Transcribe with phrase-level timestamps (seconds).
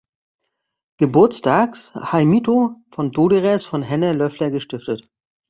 [0.97, 5.07] Geburtstags Heimito von Doderers von Henner Löffler gestiftet.